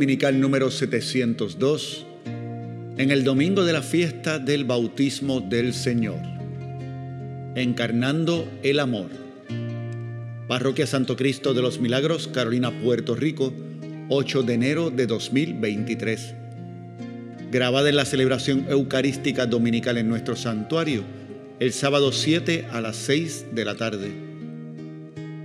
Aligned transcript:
Dominical 0.00 0.40
número 0.40 0.70
702 0.70 2.06
en 2.96 3.10
el 3.10 3.22
domingo 3.22 3.66
de 3.66 3.74
la 3.74 3.82
fiesta 3.82 4.38
del 4.38 4.64
bautismo 4.64 5.42
del 5.42 5.74
Señor. 5.74 6.16
Encarnando 7.54 8.50
el 8.62 8.80
amor. 8.80 9.10
Parroquia 10.48 10.86
Santo 10.86 11.16
Cristo 11.16 11.52
de 11.52 11.60
los 11.60 11.80
Milagros, 11.80 12.28
Carolina, 12.28 12.70
Puerto 12.80 13.14
Rico, 13.14 13.52
8 14.08 14.42
de 14.42 14.54
enero 14.54 14.88
de 14.88 15.06
2023. 15.06 16.34
Grabada 17.52 17.90
en 17.90 17.96
la 17.96 18.06
celebración 18.06 18.68
eucarística 18.70 19.44
dominical 19.44 19.98
en 19.98 20.08
nuestro 20.08 20.34
santuario, 20.34 21.04
el 21.58 21.74
sábado 21.74 22.10
7 22.10 22.68
a 22.72 22.80
las 22.80 22.96
6 22.96 23.48
de 23.52 23.64
la 23.66 23.74
tarde. 23.74 24.12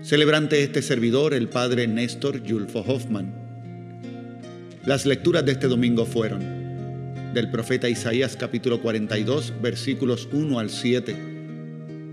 Celebrante 0.02 0.64
este 0.64 0.82
servidor, 0.82 1.34
el 1.34 1.50
padre 1.50 1.88
Néstor 1.88 2.42
Yulfo 2.42 2.80
Hoffman. 2.80 3.45
Las 4.86 5.08
lecturas 5.08 5.44
de 5.44 5.54
este 5.54 5.66
domingo 5.66 6.06
fueron 6.06 7.34
del 7.34 7.50
profeta 7.50 7.90
Isaías 7.90 8.38
capítulo 8.38 8.82
42 8.82 9.60
versículos 9.60 10.30
1 10.32 10.60
al 10.60 10.70
7, 10.70 11.16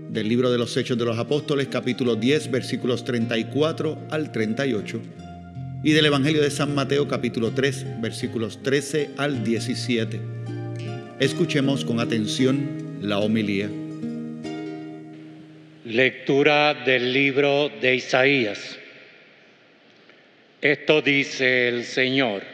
del 0.09 0.27
libro 0.27 0.51
de 0.51 0.57
los 0.57 0.75
Hechos 0.75 0.97
de 0.97 1.05
los 1.05 1.19
Apóstoles 1.19 1.67
capítulo 1.67 2.15
10 2.15 2.49
versículos 2.49 3.03
34 3.05 4.07
al 4.09 4.31
38 4.31 5.01
y 5.83 5.91
del 5.91 6.07
Evangelio 6.07 6.41
de 6.41 6.49
San 6.49 6.73
Mateo 6.73 7.07
capítulo 7.07 7.51
3 7.51 8.01
versículos 8.01 8.63
13 8.63 9.11
al 9.17 9.43
17. 9.43 10.19
Escuchemos 11.19 11.85
con 11.85 11.99
atención 11.99 12.97
la 13.03 13.19
homilía. 13.19 13.69
Lectura 15.85 16.73
del 16.73 17.13
libro 17.13 17.69
de 17.79 17.97
Isaías. 17.97 18.79
Esto 20.59 21.03
dice 21.03 21.67
el 21.67 21.83
Señor. 21.83 22.52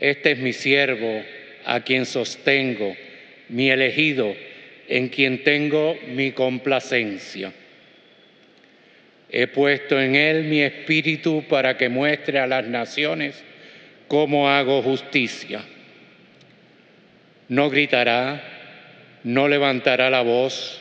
Este 0.00 0.32
es 0.32 0.38
mi 0.38 0.52
siervo, 0.52 1.22
a 1.64 1.80
quien 1.80 2.06
sostengo, 2.06 2.96
mi 3.48 3.70
elegido, 3.70 4.34
en 4.88 5.08
quien 5.08 5.42
tengo 5.42 5.98
mi 6.08 6.32
complacencia. 6.32 7.52
He 9.30 9.48
puesto 9.48 10.00
en 10.00 10.14
él 10.14 10.44
mi 10.44 10.62
espíritu 10.62 11.44
para 11.48 11.76
que 11.76 11.88
muestre 11.88 12.38
a 12.38 12.46
las 12.46 12.64
naciones 12.66 13.42
cómo 14.06 14.48
hago 14.48 14.82
justicia. 14.82 15.62
No 17.48 17.68
gritará, 17.68 18.40
no 19.24 19.48
levantará 19.48 20.10
la 20.10 20.22
voz, 20.22 20.80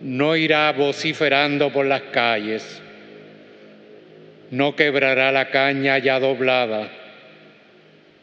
no 0.00 0.36
irá 0.36 0.70
vociferando 0.72 1.72
por 1.72 1.86
las 1.86 2.02
calles, 2.02 2.80
no 4.50 4.76
quebrará 4.76 5.32
la 5.32 5.48
caña 5.48 5.98
ya 5.98 6.20
doblada 6.20 7.01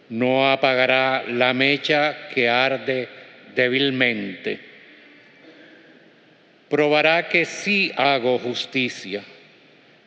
no 0.10 0.52
apagará 0.52 1.24
la 1.28 1.54
mecha 1.54 2.30
que 2.34 2.50
arde 2.50 3.08
débilmente. 3.56 4.60
Probará 6.68 7.30
que 7.30 7.46
sí 7.46 7.92
hago 7.96 8.40
justicia 8.40 9.24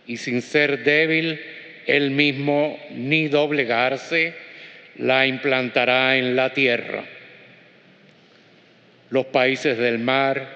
y 0.07 0.17
sin 0.17 0.43
ser 0.43 0.83
débil, 0.85 1.41
él 1.87 2.11
mismo 2.11 2.79
ni 2.91 3.29
doblegarse, 3.29 4.35
la 4.97 5.27
implantará 5.27 6.17
en 6.17 6.37
la 6.37 6.53
tierra. 6.53 7.05
Los 9.11 9.27
países 9.27 9.79
del 9.79 9.99
mar 9.99 10.47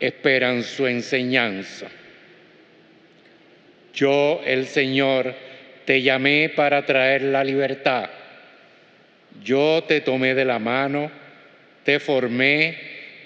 esperan 0.00 0.62
su 0.62 0.86
enseñanza. 0.86 1.86
Yo, 3.94 4.42
el 4.44 4.66
Señor, 4.66 5.34
te 5.84 6.02
llamé 6.02 6.48
para 6.48 6.84
traer 6.86 7.22
la 7.22 7.44
libertad 7.44 8.08
yo 9.42 9.84
te 9.86 10.00
tomé 10.00 10.34
de 10.34 10.44
la 10.44 10.58
mano, 10.58 11.10
te 11.84 11.98
formé 11.98 12.76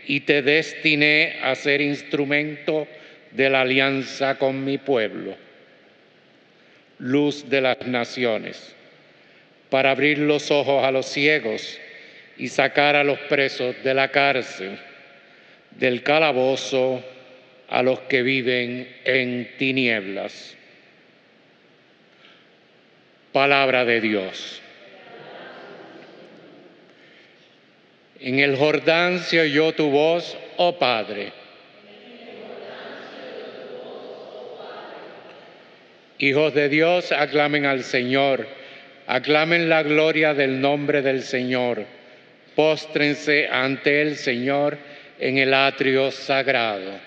y 0.06 0.20
te 0.20 0.42
destiné 0.42 1.38
a 1.42 1.54
ser 1.54 1.80
instrumento 1.80 2.86
de 3.32 3.50
la 3.50 3.62
alianza 3.62 4.38
con 4.38 4.64
mi 4.64 4.78
pueblo, 4.78 5.36
luz 6.98 7.48
de 7.48 7.60
las 7.60 7.86
naciones, 7.86 8.74
para 9.68 9.90
abrir 9.90 10.18
los 10.18 10.50
ojos 10.50 10.84
a 10.84 10.90
los 10.90 11.06
ciegos 11.06 11.78
y 12.38 12.48
sacar 12.48 12.96
a 12.96 13.04
los 13.04 13.18
presos 13.20 13.74
de 13.82 13.94
la 13.94 14.08
cárcel, 14.08 14.78
del 15.72 16.02
calabozo 16.02 17.02
a 17.68 17.82
los 17.82 18.00
que 18.00 18.22
viven 18.22 18.88
en 19.04 19.50
tinieblas. 19.58 20.56
Palabra 23.32 23.84
de 23.84 24.00
Dios. 24.00 24.62
En 28.20 28.38
el 28.38 28.56
Jordán 28.56 29.18
se 29.18 29.40
oyó 29.40 29.72
tu 29.72 29.90
voz, 29.90 30.36
oh 30.56 30.78
Padre. 30.78 31.32
Hijos 36.18 36.54
de 36.54 36.70
Dios, 36.70 37.12
aclamen 37.12 37.66
al 37.66 37.84
Señor, 37.84 38.46
aclamen 39.06 39.68
la 39.68 39.82
gloria 39.82 40.32
del 40.32 40.62
nombre 40.62 41.02
del 41.02 41.22
Señor, 41.22 41.84
póstrense 42.54 43.48
ante 43.48 44.00
el 44.00 44.16
Señor 44.16 44.78
en 45.18 45.36
el 45.36 45.52
atrio 45.52 46.10
sagrado. 46.10 46.98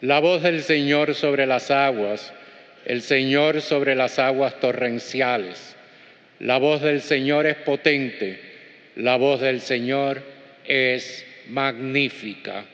La 0.00 0.20
voz 0.20 0.42
del 0.42 0.62
Señor 0.62 1.14
sobre 1.14 1.46
las 1.46 1.70
aguas, 1.70 2.32
el 2.84 3.02
Señor 3.02 3.60
sobre 3.60 3.94
las 3.94 4.18
aguas 4.18 4.60
torrenciales. 4.60 5.74
La 6.40 6.58
voz 6.58 6.82
del 6.82 7.00
Señor 7.00 7.46
es 7.46 7.56
potente, 7.56 8.38
la 8.96 9.16
voz 9.16 9.40
del 9.40 9.60
Señor 9.60 10.22
es 10.66 11.24
magnífica. 11.48 12.64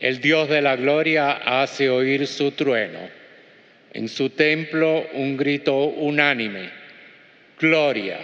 El 0.00 0.20
Dios 0.20 0.48
de 0.50 0.60
la 0.60 0.76
gloria 0.76 1.32
hace 1.62 1.88
oír 1.88 2.26
su 2.26 2.50
trueno. 2.52 2.98
En 3.92 4.08
su 4.08 4.30
templo 4.30 5.06
un 5.14 5.36
grito 5.36 5.76
unánime. 5.76 6.68
Gloria. 7.58 8.18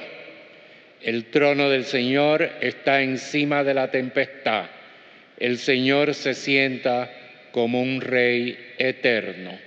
El 1.00 1.27
trono 1.27 1.71
del 1.71 1.84
Señor 1.84 2.50
está 2.60 3.00
encima 3.00 3.65
de 3.65 3.72
la 3.72 3.91
tempestad. 3.91 4.66
El 5.40 5.56
Señor 5.56 6.12
se 6.12 6.34
sienta 6.34 7.10
como 7.50 7.80
un 7.80 8.02
Rey 8.02 8.58
eterno. 8.76 9.58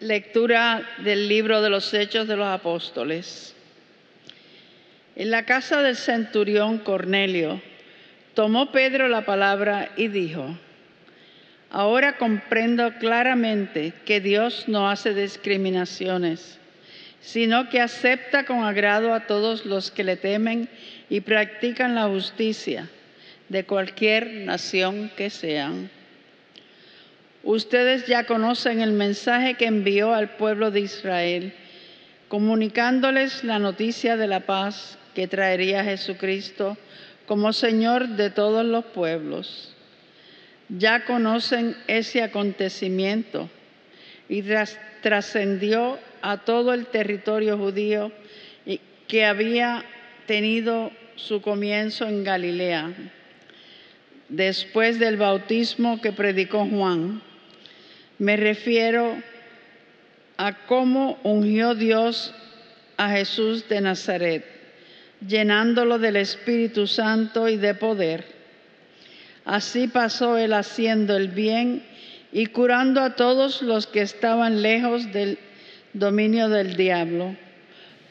Lectura 0.00 0.86
del 0.98 1.28
libro 1.28 1.62
de 1.62 1.70
los 1.70 1.94
Hechos 1.94 2.28
de 2.28 2.36
los 2.36 2.46
Apóstoles. 2.46 3.56
En 5.16 5.30
la 5.30 5.46
casa 5.46 5.82
del 5.82 5.96
centurión 5.96 6.78
Cornelio 6.78 7.62
tomó 8.34 8.70
Pedro 8.70 9.08
la 9.08 9.24
palabra 9.24 9.92
y 9.96 10.08
dijo, 10.08 10.58
ahora 11.70 12.18
comprendo 12.18 12.92
claramente 12.98 13.94
que 14.04 14.20
Dios 14.20 14.68
no 14.68 14.90
hace 14.90 15.14
discriminaciones 15.14 16.58
sino 17.22 17.68
que 17.68 17.80
acepta 17.80 18.44
con 18.44 18.64
agrado 18.64 19.14
a 19.14 19.26
todos 19.26 19.64
los 19.64 19.90
que 19.90 20.04
le 20.04 20.16
temen 20.16 20.68
y 21.08 21.20
practican 21.20 21.94
la 21.94 22.08
justicia 22.08 22.90
de 23.48 23.64
cualquier 23.64 24.28
nación 24.44 25.10
que 25.16 25.30
sean. 25.30 25.88
Ustedes 27.44 28.06
ya 28.06 28.24
conocen 28.24 28.80
el 28.80 28.92
mensaje 28.92 29.54
que 29.54 29.66
envió 29.66 30.14
al 30.14 30.30
pueblo 30.30 30.70
de 30.70 30.80
Israel, 30.80 31.54
comunicándoles 32.28 33.44
la 33.44 33.58
noticia 33.58 34.16
de 34.16 34.26
la 34.26 34.40
paz 34.40 34.98
que 35.14 35.28
traería 35.28 35.84
Jesucristo 35.84 36.76
como 37.26 37.52
Señor 37.52 38.08
de 38.08 38.30
todos 38.30 38.64
los 38.64 38.84
pueblos. 38.86 39.74
Ya 40.68 41.04
conocen 41.04 41.76
ese 41.86 42.22
acontecimiento 42.22 43.48
y 44.28 44.42
trascendió 45.02 45.98
a 46.22 46.38
todo 46.38 46.72
el 46.72 46.86
territorio 46.86 47.58
judío 47.58 48.12
que 49.08 49.26
había 49.26 49.84
tenido 50.26 50.90
su 51.16 51.42
comienzo 51.42 52.06
en 52.06 52.24
Galilea, 52.24 52.90
después 54.28 54.98
del 54.98 55.18
bautismo 55.18 56.00
que 56.00 56.12
predicó 56.12 56.66
Juan. 56.66 57.20
Me 58.18 58.36
refiero 58.36 59.20
a 60.38 60.66
cómo 60.66 61.18
ungió 61.24 61.74
Dios 61.74 62.32
a 62.96 63.10
Jesús 63.10 63.68
de 63.68 63.80
Nazaret, 63.80 64.44
llenándolo 65.26 65.98
del 65.98 66.16
Espíritu 66.16 66.86
Santo 66.86 67.48
y 67.48 67.56
de 67.56 67.74
poder. 67.74 68.24
Así 69.44 69.88
pasó 69.88 70.38
él 70.38 70.52
haciendo 70.52 71.16
el 71.16 71.28
bien 71.28 71.84
y 72.32 72.46
curando 72.46 73.02
a 73.02 73.16
todos 73.16 73.60
los 73.60 73.86
que 73.86 74.00
estaban 74.00 74.62
lejos 74.62 75.12
del 75.12 75.38
dominio 75.92 76.48
del 76.48 76.76
diablo, 76.76 77.36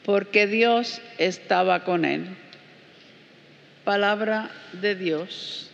porque 0.04 0.46
Dios 0.46 1.00
estaba 1.18 1.84
con 1.84 2.04
él. 2.04 2.26
Palabra 3.84 4.50
de 4.80 4.94
Dios. 4.94 5.71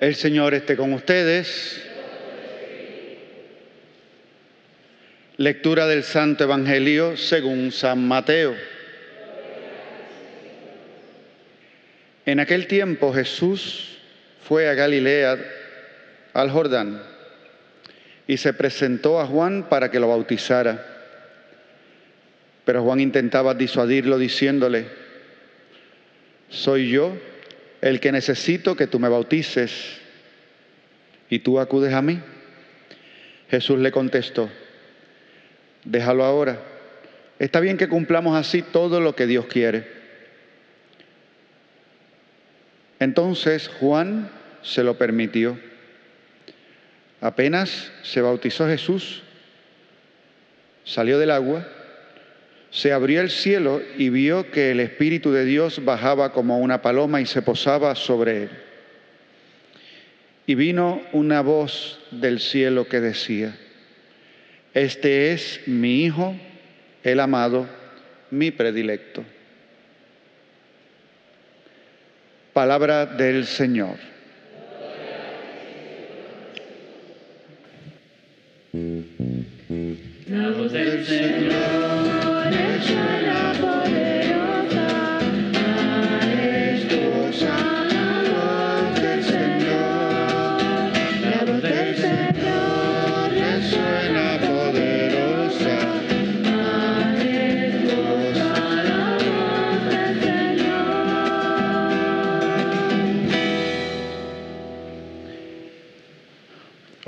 El 0.00 0.14
Señor 0.14 0.54
esté 0.54 0.76
con 0.76 0.94
ustedes. 0.94 1.78
Lectura 5.36 5.86
del 5.86 6.04
Santo 6.04 6.44
Evangelio 6.44 7.18
según 7.18 7.70
San 7.70 8.08
Mateo. 8.08 8.56
En 12.24 12.40
aquel 12.40 12.66
tiempo 12.66 13.12
Jesús 13.12 13.98
fue 14.42 14.70
a 14.70 14.74
Galilea, 14.74 15.36
al 16.32 16.50
Jordán, 16.50 17.02
y 18.26 18.38
se 18.38 18.54
presentó 18.54 19.20
a 19.20 19.26
Juan 19.26 19.68
para 19.68 19.90
que 19.90 20.00
lo 20.00 20.08
bautizara. 20.08 20.82
Pero 22.64 22.82
Juan 22.84 23.00
intentaba 23.00 23.52
disuadirlo 23.52 24.16
diciéndole, 24.16 24.86
¿soy 26.48 26.88
yo 26.88 27.29
el 27.82 28.00
que 28.00 28.12
necesito 28.12 28.76
que 28.76 28.86
tú 28.86 28.98
me 28.98 29.08
bautices? 29.08 30.00
¿y 31.30 31.38
tú 31.38 31.60
acudes 31.60 31.94
a 31.94 32.02
mí? 32.02 32.20
Jesús 33.48 33.78
le 33.78 33.90
contestó, 33.90 34.50
déjalo 35.84 36.24
ahora. 36.24 36.60
Está 37.38 37.60
bien 37.60 37.78
que 37.78 37.88
cumplamos 37.88 38.36
así 38.36 38.60
todo 38.60 39.00
lo 39.00 39.16
que 39.16 39.26
Dios 39.26 39.46
quiere. 39.46 39.88
Entonces 42.98 43.68
Juan 43.68 44.30
se 44.62 44.84
lo 44.84 44.98
permitió. 44.98 45.58
Apenas 47.22 47.90
se 48.02 48.20
bautizó 48.20 48.66
Jesús, 48.66 49.22
salió 50.84 51.18
del 51.18 51.30
agua, 51.30 51.66
se 52.70 52.92
abrió 52.92 53.20
el 53.20 53.30
cielo 53.30 53.82
y 53.98 54.10
vio 54.10 54.50
que 54.50 54.70
el 54.70 54.80
Espíritu 54.80 55.32
de 55.32 55.44
Dios 55.44 55.84
bajaba 55.84 56.32
como 56.32 56.58
una 56.58 56.82
paloma 56.82 57.20
y 57.20 57.26
se 57.26 57.42
posaba 57.42 57.94
sobre 57.96 58.44
él. 58.44 58.50
Y 60.46 60.54
vino 60.54 61.02
una 61.12 61.42
voz 61.42 62.00
del 62.10 62.40
cielo 62.40 62.88
que 62.88 63.00
decía, 63.00 63.56
este 64.72 65.32
es 65.32 65.60
mi 65.66 66.04
Hijo, 66.04 66.36
el 67.02 67.20
amado, 67.20 67.68
mi 68.30 68.50
predilecto. 68.52 69.24
Palabra 72.52 73.06
del 73.06 73.46
Señor. 73.46 73.96
La 80.28 80.50
voz 80.50 80.72
del 80.72 81.04
Señor 81.04 81.39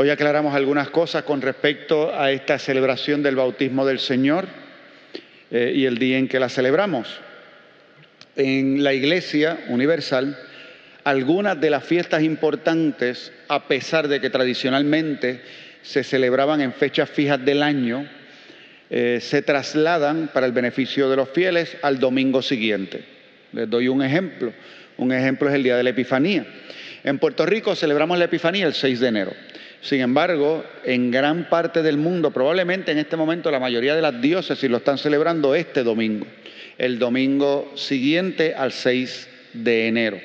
Hoy 0.03 0.11
aclaramos 0.11 0.53
algunas 0.57 0.91
cosas 0.91 1.23
con 1.23 1.41
respecto 1.41 2.13
a 2.13 2.33
esta 2.33 2.59
celebración 2.59 3.23
del 3.23 3.37
bautismo 3.37 3.87
del 3.87 4.01
Señor 4.01 4.49
eh, 5.53 5.71
y 5.75 5.85
el 5.85 5.99
día 5.99 6.17
en 6.17 6.29
que 6.29 6.41
la 6.41 6.49
celebramos. 6.49 7.21
En 8.37 8.83
la 8.83 8.95
Iglesia 8.95 9.59
Universal, 9.69 10.39
algunas 11.05 11.61
de 11.61 11.69
las 11.69 11.85
fiestas 11.85 12.23
importantes, 12.23 13.31
a 13.49 13.69
pesar 13.69 14.09
de 14.09 14.19
que 14.19 14.31
tradicionalmente 14.31 15.43
se 15.83 16.05
celebraban 16.05 16.63
en 16.63 16.73
fechas 16.73 17.11
fijas 17.11 17.45
del 17.45 17.63
año, 17.63 18.09
eh, 18.89 19.19
se 19.21 19.43
trasladan 19.43 20.31
para 20.33 20.47
el 20.47 20.53
beneficio 20.53 21.11
de 21.11 21.17
los 21.17 21.29
fieles 21.29 21.77
al 21.83 22.01
domingo 22.01 22.41
siguiente. 22.41 23.05
Les 23.53 23.69
doy 23.69 23.89
un 23.89 24.03
ejemplo. 24.03 24.55
Un 24.97 25.13
ejemplo 25.13 25.51
es 25.51 25.55
el 25.55 25.65
día 25.65 25.77
de 25.77 25.83
la 25.83 25.91
Epifanía. 25.91 26.47
En 27.05 27.19
Puerto 27.19 27.45
Rico 27.45 27.75
celebramos 27.75 28.19
la 28.19 28.25
Epifanía 28.25 28.67
el 28.67 28.75
6 28.75 29.01
de 29.01 29.09
enero. 29.09 29.33
Sin 29.83 30.01
embargo, 30.01 30.65
en 30.85 31.11
gran 31.11 31.49
parte 31.49 31.83
del 31.83 31.97
mundo, 31.97 32.31
probablemente 32.31 32.93
en 32.93 32.99
este 32.99 33.17
momento 33.17 33.51
la 33.51 33.59
mayoría 33.59 33.97
de 33.97 34.03
las 34.03 34.21
diócesis 34.23 34.71
lo 34.71 34.77
están 34.77 34.97
celebrando 34.97 35.57
este 35.57 35.83
domingo, 35.83 36.25
el 36.79 37.01
domingo 37.01 37.73
siguiente 37.75 38.55
al 38.55 38.71
6 38.71 39.29
de 39.55 39.89
enero. 39.89 40.21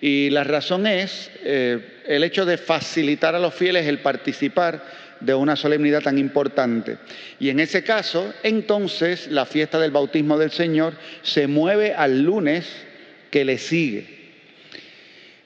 Y 0.00 0.30
la 0.30 0.42
razón 0.42 0.88
es 0.88 1.30
eh, 1.44 1.78
el 2.06 2.24
hecho 2.24 2.44
de 2.44 2.58
facilitar 2.58 3.36
a 3.36 3.38
los 3.38 3.54
fieles 3.54 3.86
el 3.86 4.00
participar 4.00 4.82
de 5.20 5.34
una 5.34 5.54
solemnidad 5.54 6.02
tan 6.02 6.18
importante. 6.18 6.98
Y 7.38 7.50
en 7.50 7.60
ese 7.60 7.84
caso, 7.84 8.34
entonces, 8.42 9.28
la 9.28 9.46
fiesta 9.46 9.78
del 9.78 9.92
bautismo 9.92 10.38
del 10.38 10.50
Señor 10.50 10.94
se 11.22 11.46
mueve 11.46 11.94
al 11.94 12.22
lunes 12.22 12.68
que 13.30 13.44
le 13.44 13.58
sigue. 13.58 14.18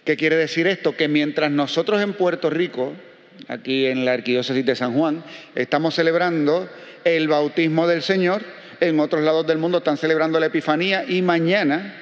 ¿Qué 0.05 0.17
quiere 0.17 0.37
decir 0.37 0.67
esto? 0.67 0.97
Que 0.97 1.09
mientras 1.09 1.51
nosotros 1.51 2.01
en 2.01 2.15
Puerto 2.15 2.49
Rico 2.49 2.95
aquí 3.49 3.87
en 3.87 4.05
la 4.05 4.13
Arquidiócesis 4.13 4.65
de 4.65 4.77
San 4.77 4.95
Juan. 4.95 5.23
Estamos 5.55 5.95
celebrando 5.95 6.69
el 7.05 7.29
bautismo 7.29 7.87
del 7.87 8.03
Señor. 8.03 8.43
En 8.81 8.99
otros 9.01 9.23
lados 9.23 9.47
del 9.47 9.59
mundo 9.59 9.79
están 9.79 9.97
celebrando 9.97 10.41
la 10.41 10.47
Epifanía 10.47 11.05
y 11.07 11.23
mañana, 11.23 11.95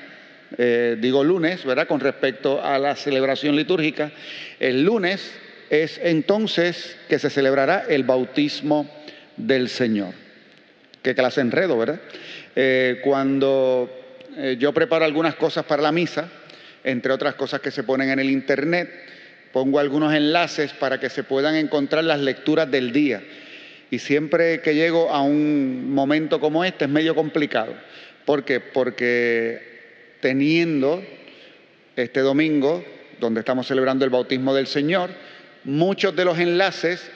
eh, 0.56 0.96
digo 0.98 1.24
lunes, 1.24 1.64
¿verdad? 1.64 1.86
Con 1.86 2.00
respecto 2.00 2.62
a 2.64 2.78
la 2.78 2.96
celebración 2.96 3.56
litúrgica, 3.56 4.10
el 4.58 4.84
lunes 4.84 5.32
es 5.68 6.00
entonces 6.02 6.96
que 7.08 7.18
se 7.18 7.30
celebrará 7.30 7.84
el 7.88 8.04
bautismo 8.04 8.90
del 9.36 9.68
Señor. 9.68 10.14
Qué 11.02 11.14
clase 11.14 11.40
enredo, 11.40 11.78
¿verdad? 11.78 12.00
Eh, 12.56 13.00
cuando 13.02 13.90
eh, 14.36 14.56
yo 14.58 14.72
preparo 14.72 15.04
algunas 15.04 15.34
cosas 15.36 15.64
para 15.64 15.82
la 15.82 15.92
misa, 15.92 16.28
entre 16.84 17.12
otras 17.12 17.34
cosas 17.34 17.60
que 17.60 17.70
se 17.70 17.84
ponen 17.84 18.10
en 18.10 18.18
el 18.18 18.30
internet, 18.30 18.90
Pongo 19.52 19.78
algunos 19.78 20.14
enlaces 20.14 20.72
para 20.72 21.00
que 21.00 21.10
se 21.10 21.24
puedan 21.24 21.56
encontrar 21.56 22.04
las 22.04 22.20
lecturas 22.20 22.70
del 22.70 22.92
día. 22.92 23.22
Y 23.90 23.98
siempre 23.98 24.60
que 24.60 24.74
llego 24.74 25.10
a 25.10 25.22
un 25.22 25.92
momento 25.92 26.38
como 26.38 26.64
este 26.64 26.84
es 26.84 26.90
medio 26.90 27.14
complicado. 27.14 27.74
¿Por 28.24 28.44
qué? 28.44 28.60
Porque 28.60 30.18
teniendo 30.20 31.02
este 31.96 32.20
domingo, 32.20 32.84
donde 33.18 33.40
estamos 33.40 33.66
celebrando 33.66 34.04
el 34.04 34.10
bautismo 34.10 34.54
del 34.54 34.68
Señor, 34.68 35.10
muchos 35.64 36.14
de 36.14 36.24
los 36.24 36.38
enlaces, 36.38 37.10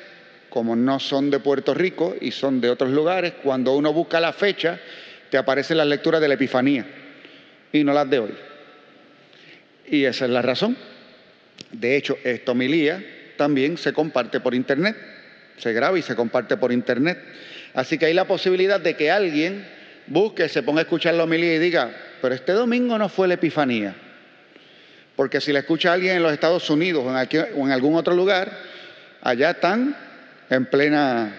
como 0.51 0.75
no 0.75 0.99
son 0.99 1.31
de 1.31 1.39
Puerto 1.39 1.75
Rico 1.75 2.17
y 2.21 2.33
son 2.33 2.61
de 2.61 2.71
otros 2.71 2.91
lugares, 2.91 3.35
cuando 3.43 3.77
uno 3.77 3.93
busca 3.93 4.19
la 4.19 4.33
fecha, 4.33 4.81
te 5.31 5.39
aparecen 5.39 5.77
las 5.77 5.87
lecturas 5.87 6.21
de 6.21 6.29
la 6.29 6.35
Epifanía 6.35 6.85
y 7.73 7.85
no 7.85 7.93
las 7.93 8.11
de 8.11 8.19
hoy. 8.19 8.35
Y 9.87 10.05
esa 10.05 10.25
es 10.25 10.31
la 10.31 10.43
razón. 10.43 10.77
De 11.75 11.97
hecho, 11.97 12.19
esta 12.25 12.53
homilía 12.53 13.05
también 13.37 13.77
se 13.77 13.93
comparte 13.93 14.41
por 14.41 14.55
internet, 14.55 14.97
se 15.59 15.73
graba 15.73 15.99
y 15.99 16.03
se 16.03 16.15
comparte 16.15 16.57
por 16.57 16.73
internet. 16.73 17.19
Así 17.75 17.99
que 17.99 18.07
hay 18.07 18.15
la 18.15 18.27
posibilidad 18.27 18.81
de 18.81 18.97
que 18.97 19.11
alguien 19.11 19.67
busque, 20.07 20.49
se 20.49 20.63
ponga 20.63 20.81
a 20.81 20.83
escuchar 20.83 21.15
la 21.15 21.25
homilía 21.25 21.55
y 21.55 21.59
diga, 21.59 21.91
pero 22.23 22.35
este 22.35 22.53
domingo 22.53 22.97
no 22.99 23.09
fue 23.09 23.29
la 23.29 23.35
Epifanía. 23.35 23.95
Porque 25.17 25.41
si 25.41 25.53
la 25.53 25.61
escucha 25.61 25.93
alguien 25.93 26.17
en 26.17 26.23
los 26.23 26.33
Estados 26.33 26.69
Unidos 26.71 27.05
o 27.05 27.65
en 27.65 27.73
algún 27.73 27.95
otro 27.95 28.15
lugar, 28.15 28.51
allá 29.23 29.51
están 29.51 29.97
en 30.51 30.67
plena 30.67 31.35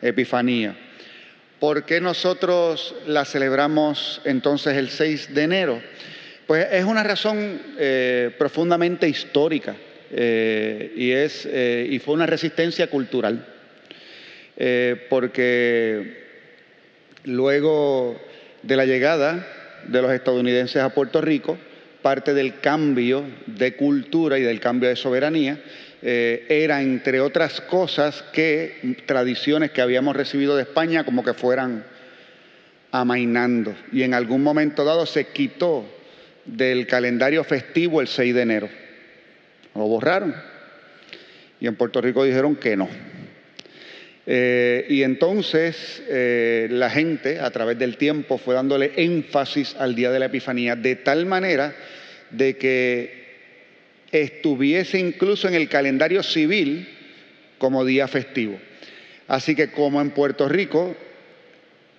Epifanía. 0.00 0.76
¿Por 1.60 1.84
qué 1.84 2.00
nosotros 2.00 2.94
la 3.06 3.24
celebramos 3.24 4.20
entonces 4.24 4.76
el 4.76 4.90
6 4.90 5.34
de 5.34 5.42
enero? 5.42 5.82
Pues 6.46 6.66
es 6.72 6.84
una 6.84 7.02
razón 7.02 7.60
eh, 7.78 8.30
profundamente 8.36 9.08
histórica 9.08 9.76
eh, 10.10 10.92
y, 10.96 11.12
es, 11.12 11.46
eh, 11.50 11.86
y 11.88 11.98
fue 12.00 12.14
una 12.14 12.26
resistencia 12.26 12.88
cultural, 12.88 13.46
porque 15.08 16.22
luego 17.24 18.20
de 18.62 18.76
la 18.76 18.84
llegada 18.84 19.46
de 19.88 20.02
los 20.02 20.12
estadounidenses 20.12 20.82
a 20.82 20.90
Puerto 20.90 21.20
Rico, 21.20 21.58
parte 22.00 22.32
del 22.34 22.60
cambio 22.60 23.24
de 23.46 23.74
cultura 23.74 24.38
y 24.38 24.42
del 24.42 24.60
cambio 24.60 24.88
de 24.88 24.96
soberanía 24.96 25.58
era, 26.02 26.82
entre 26.82 27.20
otras 27.20 27.60
cosas, 27.62 28.22
que 28.32 28.96
tradiciones 29.06 29.70
que 29.70 29.80
habíamos 29.80 30.14
recibido 30.14 30.54
de 30.54 30.62
España 30.62 31.04
como 31.04 31.24
que 31.24 31.34
fueran 31.34 31.84
amainando. 32.92 33.74
Y 33.90 34.02
en 34.02 34.14
algún 34.14 34.44
momento 34.44 34.84
dado 34.84 35.06
se 35.06 35.28
quitó 35.28 35.86
del 36.44 36.86
calendario 36.86 37.44
festivo 37.44 38.00
el 38.00 38.08
6 38.08 38.34
de 38.34 38.42
enero. 38.42 38.68
Lo 39.74 39.82
borraron. 39.82 40.34
Y 41.60 41.66
en 41.66 41.76
Puerto 41.76 42.00
Rico 42.00 42.24
dijeron 42.24 42.56
que 42.56 42.76
no. 42.76 42.88
Eh, 44.24 44.86
y 44.88 45.02
entonces 45.02 46.02
eh, 46.08 46.68
la 46.70 46.90
gente 46.90 47.40
a 47.40 47.50
través 47.50 47.78
del 47.78 47.96
tiempo 47.96 48.38
fue 48.38 48.54
dándole 48.54 48.92
énfasis 48.96 49.74
al 49.76 49.96
día 49.96 50.12
de 50.12 50.20
la 50.20 50.26
Epifanía 50.26 50.76
de 50.76 50.94
tal 50.94 51.26
manera 51.26 51.74
de 52.30 52.56
que 52.56 53.22
estuviese 54.12 54.98
incluso 54.98 55.48
en 55.48 55.54
el 55.54 55.68
calendario 55.68 56.22
civil 56.22 56.88
como 57.58 57.84
día 57.84 58.06
festivo. 58.06 58.58
Así 59.26 59.54
que 59.54 59.70
como 59.70 60.00
en 60.00 60.10
Puerto 60.10 60.48
Rico 60.48 60.96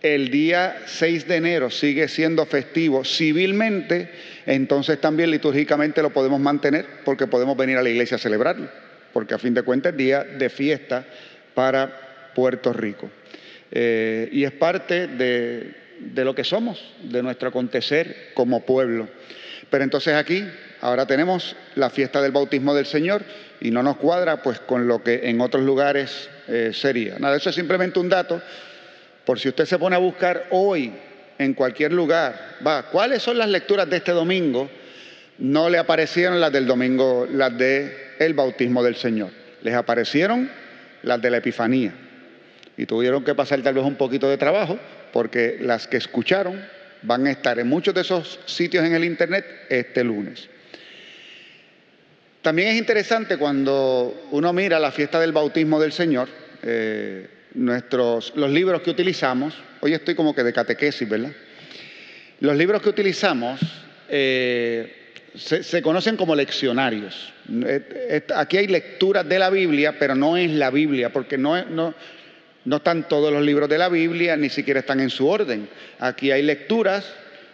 el 0.04 0.30
día 0.30 0.84
6 0.86 1.28
de 1.30 1.38
enero 1.38 1.72
sigue 1.72 2.10
siendo 2.10 2.46
festivo 2.46 3.06
civilmente, 3.06 4.12
entonces 4.46 5.00
también 5.00 5.32
litúrgicamente 5.32 6.02
lo 6.02 6.12
podemos 6.12 6.42
mantener 6.42 6.86
porque 7.06 7.26
podemos 7.26 7.56
venir 7.56 7.78
a 7.78 7.82
la 7.82 7.90
iglesia 7.90 8.18
a 8.18 8.20
celebrarlo, 8.20 8.70
porque 9.14 9.34
a 9.34 9.40
fin 9.40 9.54
de 9.54 9.64
cuentas 9.64 9.94
es 9.94 9.98
día 9.98 10.24
de 10.26 10.50
fiesta 10.50 11.06
para 11.54 12.32
Puerto 12.36 12.74
Rico. 12.74 13.10
Eh, 13.72 14.28
y 14.34 14.44
es 14.44 14.52
parte 14.52 15.08
de, 15.08 15.74
de 16.00 16.26
lo 16.26 16.36
que 16.36 16.44
somos, 16.44 16.84
de 17.04 17.24
nuestro 17.24 17.48
acontecer 17.48 18.32
como 18.34 18.66
pueblo. 18.66 19.08
Pero 19.70 19.86
entonces 19.86 20.16
aquí, 20.16 20.44
ahora 20.82 21.08
tenemos 21.08 21.56
la 21.76 21.90
fiesta 21.90 22.22
del 22.22 22.34
bautismo 22.34 22.76
del 22.76 22.86
Señor 22.86 23.24
y 23.62 23.72
no 23.72 23.82
nos 23.82 23.96
cuadra 23.96 24.44
pues 24.44 24.60
con 24.60 24.86
lo 24.86 25.02
que 25.02 25.30
en 25.30 25.40
otros 25.40 25.64
lugares 25.64 26.30
eh, 26.50 26.72
sería. 26.74 27.18
Nada, 27.20 27.38
eso 27.38 27.50
es 27.50 27.56
simplemente 27.56 28.00
un 28.00 28.10
dato 28.10 28.42
por 29.26 29.40
si 29.40 29.50
usted 29.50 29.66
se 29.66 29.80
pone 29.80 29.96
a 29.96 30.00
buscar 30.00 30.48
hoy 30.52 30.94
en 31.38 31.54
cualquier 31.54 31.94
lugar, 31.94 32.58
va, 32.66 32.84
¿cuáles 32.84 33.24
son 33.24 33.38
las 33.38 33.50
lecturas 33.50 33.90
de 33.90 33.98
este 33.98 34.12
domingo? 34.12 34.70
No 35.40 35.70
le 35.70 35.78
aparecieron 35.78 36.40
las 36.40 36.52
del 36.52 36.68
domingo, 36.68 37.28
las 37.32 37.58
de 37.58 38.04
bautismo 38.34 38.84
del 38.84 38.96
Señor. 38.96 39.32
Les 39.62 39.74
aparecieron 39.74 40.50
las 41.02 41.22
de 41.22 41.30
la 41.30 41.38
Epifanía. 41.38 41.94
Y 42.78 42.86
tuvieron 42.86 43.24
que 43.24 43.36
pasar 43.36 43.62
tal 43.62 43.74
vez 43.74 43.84
un 43.84 43.96
poquito 43.96 44.30
de 44.30 44.38
trabajo 44.38 44.80
porque 45.12 45.58
las 45.60 45.88
que 45.88 45.98
escucharon 45.98 46.64
van 47.02 47.28
a 47.28 47.32
estar 47.32 47.60
en 47.60 47.68
muchos 47.68 47.94
de 47.94 48.02
esos 48.02 48.40
sitios 48.46 48.86
en 48.86 48.96
el 48.96 49.04
Internet 49.04 49.46
este 49.70 50.04
lunes. 50.04 50.50
También 52.42 52.70
es 52.70 52.78
interesante 52.78 53.38
cuando 53.38 54.28
uno 54.32 54.54
mira 54.54 54.80
la 54.80 54.92
fiesta 54.92 55.20
del 55.20 55.32
bautismo 55.32 55.80
del 55.80 55.92
Señor, 55.92 56.28
eh, 56.62 57.30
nuestros, 57.54 58.34
los 58.36 58.50
libros 58.50 58.82
que 58.82 58.90
utilizamos, 58.90 59.54
hoy 59.82 59.94
estoy 59.94 60.16
como 60.16 60.34
que 60.34 60.44
de 60.44 60.54
catequesis, 60.54 61.08
¿verdad? 61.08 61.32
Los 62.40 62.56
libros 62.58 62.82
que 62.82 62.90
utilizamos 62.90 63.60
eh, 64.10 65.14
se, 65.36 65.82
conocen 65.82 66.18
como 66.18 66.36
leccionarios. 66.36 67.34
Aquí 68.36 68.58
hay 68.58 68.68
lecturas 68.68 69.28
de 69.28 69.40
la 69.40 69.50
Biblia, 69.50 69.98
pero 69.98 70.16
no 70.16 70.38
es 70.38 70.52
la 70.52 70.70
Biblia, 70.70 71.12
porque 71.12 71.38
no, 71.38 71.64
no, 71.66 71.94
no 72.66 72.76
están 72.78 73.08
todos 73.08 73.32
los 73.32 73.44
libros 73.44 73.70
de 73.70 73.78
la 73.78 73.90
Biblia, 73.90 74.36
ni 74.36 74.50
siquiera 74.50 74.80
están 74.80 75.00
en 75.00 75.10
su 75.10 75.28
orden. 75.28 75.70
Aquí 76.00 76.32
hay 76.32 76.44
lecturas 76.44 77.06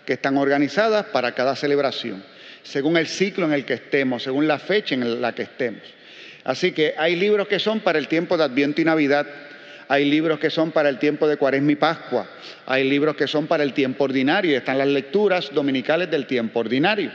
que 0.06 0.13
están 0.13 0.38
organizadas 0.38 1.06
para 1.08 1.34
cada 1.34 1.56
celebración, 1.56 2.24
según 2.63 2.98
el 2.98 3.08
ciclo 3.08 3.46
en 3.46 3.53
el 3.53 3.65
que 3.65 3.75
estemos, 3.75 4.24
según 4.24 4.48
la 4.48 4.60
fecha 4.60 4.96
en 4.96 5.22
la 5.22 5.34
que 5.34 5.44
estemos. 5.44 5.84
Así 6.44 6.72
que 6.72 6.96
hay 6.98 7.15
libros 7.15 7.48
que 7.48 7.60
son 7.60 7.79
para 7.82 8.00
el 8.00 8.08
tiempo 8.08 8.38
de 8.38 8.44
Adviento 8.44 8.82
y 8.82 8.86
Navidad, 8.86 9.27
hay 9.89 10.05
libros 10.05 10.39
que 10.39 10.51
son 10.51 10.72
para 10.72 10.88
el 10.88 11.00
tiempo 11.00 11.27
de 11.27 11.38
Cuaresma 11.38 11.72
y 11.72 11.75
Pascua, 11.75 12.29
hay 12.67 12.88
libros 12.88 13.15
que 13.15 13.27
son 13.27 13.48
para 13.48 13.63
el 13.63 13.74
tiempo 13.74 14.03
ordinario, 14.03 14.55
están 14.55 14.77
las 14.77 14.88
lecturas 14.88 15.50
dominicales 15.51 16.12
del 16.12 16.27
tiempo 16.27 16.60
ordinario. 16.60 17.12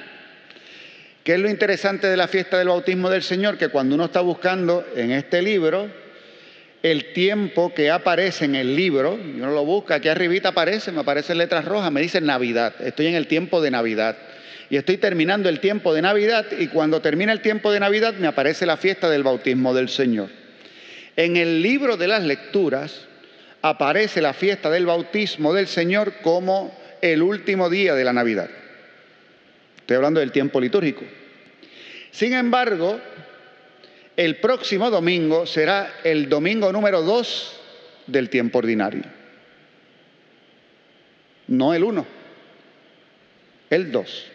¿Qué 1.23 1.35
es 1.35 1.41
lo 1.41 1.49
interesante 1.49 2.09
de 2.09 2.17
la 2.17 2.27
fiesta 2.27 2.59
del 2.59 2.69
bautismo 2.69 3.09
del 3.09 3.23
Señor? 3.23 3.57
Que 3.59 3.69
cuando 3.69 3.95
uno 3.95 4.07
está 4.07 4.21
buscando 4.21 4.85
en 4.97 5.13
este 5.13 5.41
libro, 5.41 5.89
el 6.83 7.13
tiempo 7.13 7.73
que 7.73 7.93
aparece 7.93 8.45
en 8.45 8.57
el 8.57 8.75
libro, 8.75 9.21
y 9.25 9.41
uno 9.41 9.53
lo 9.53 9.65
busca, 9.65 9.95
aquí 9.95 10.09
arribita 10.09 10.49
aparece, 10.49 10.91
me 10.91 11.01
aparecen 11.01 11.39
letras 11.39 11.65
rojas, 11.65 11.93
me 11.93 12.01
dice 12.01 12.21
Navidad, 12.21 12.75
estoy 12.81 13.07
en 13.07 13.15
el 13.15 13.29
tiempo 13.29 13.63
de 13.63 13.71
Navidad. 13.71 14.17
Y 14.69 14.77
estoy 14.77 14.97
terminando 14.97 15.49
el 15.49 15.61
tiempo 15.61 15.95
de 15.95 16.03
Navidad 16.03 16.47
y 16.59 16.67
cuando 16.67 17.01
termina 17.01 17.33
el 17.33 17.41
tiempo 17.41 17.71
de 17.71 17.79
Navidad 17.79 18.15
me 18.15 18.27
aparece 18.27 18.67
la 18.67 18.77
fiesta 18.77 19.09
del 19.09 19.23
bautismo 19.23 19.73
del 19.75 19.89
Señor. 19.89 20.44
En 21.17 21.37
el 21.37 21.63
libro 21.63 21.97
de 21.97 22.09
las 22.09 22.23
lecturas 22.25 23.07
aparece 23.63 24.21
la 24.21 24.33
fiesta 24.33 24.71
del 24.71 24.87
bautismo 24.87 25.53
del 25.53 25.69
Señor 25.69 26.15
como 26.23 26.77
el 27.01 27.23
último 27.23 27.71
día 27.71 27.95
de 27.95 28.05
la 28.05 28.13
Navidad. 28.13 28.51
Estoy 29.77 29.97
hablando 29.97 30.21
del 30.21 30.33
tiempo 30.33 30.61
litúrgico. 30.61 31.05
Sin 32.11 32.33
embargo, 32.33 33.01
el 34.17 34.37
próximo 34.37 34.91
domingo 34.91 35.47
será 35.47 36.01
el 36.05 36.29
domingo 36.29 36.73
número 36.73 37.03
2 37.03 37.61
del 38.07 38.31
tiempo 38.31 38.59
ordinario. 38.59 39.03
No 41.49 41.75
el 41.75 41.85
1, 41.85 42.07
el 43.71 43.93
2. 43.93 44.27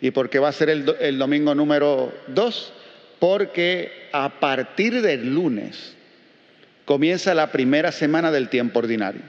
¿Y 0.00 0.10
por 0.10 0.28
qué 0.28 0.38
va 0.38 0.48
a 0.48 0.52
ser 0.52 0.68
el, 0.68 1.18
domingo 1.18 1.54
número 1.54 2.12
2? 2.28 2.72
Porque 3.18 4.08
a 4.12 4.38
partir 4.38 5.00
del 5.00 5.32
lunes 5.34 5.93
comienza 6.84 7.34
la 7.34 7.50
primera 7.50 7.92
semana 7.92 8.30
del 8.30 8.48
tiempo 8.48 8.78
ordinario. 8.78 9.22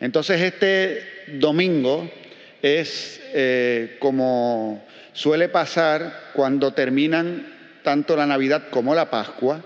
Entonces 0.00 0.40
este 0.40 1.02
domingo 1.38 2.10
es 2.62 3.20
eh, 3.32 3.96
como 3.98 4.84
suele 5.12 5.48
pasar 5.48 6.30
cuando 6.34 6.72
terminan 6.72 7.54
tanto 7.82 8.16
la 8.16 8.26
Navidad 8.26 8.64
como 8.70 8.94
la 8.94 9.10
Pascua. 9.10 9.62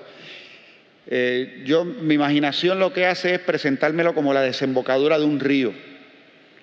Eh, 1.07 1.62
yo, 1.64 1.85
mi 1.85 2.14
imaginación 2.14 2.79
lo 2.79 2.93
que 2.93 3.07
hace 3.07 3.35
es 3.35 3.40
presentármelo 3.40 4.14
como 4.14 4.33
la 4.33 4.43
desembocadura 4.43 5.19
de 5.19 5.25
un 5.25 5.40
río. 5.40 5.73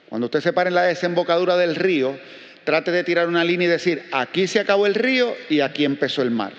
Cuando 0.07 0.25
usted 0.25 0.39
se 0.39 0.53
para 0.53 0.69
en 0.69 0.75
la 0.75 0.83
desembocadura 0.83 1.57
del 1.57 1.75
río, 1.75 2.17
trate 2.63 2.91
de 2.91 3.03
tirar 3.03 3.27
una 3.27 3.43
línea 3.43 3.67
y 3.67 3.71
decir, 3.71 4.03
aquí 4.13 4.47
se 4.47 4.59
acabó 4.59 4.87
el 4.87 4.95
río 4.95 5.35
y 5.49 5.59
aquí 5.59 5.83
empezó 5.83 6.21
el 6.21 6.31
mar. 6.31 6.53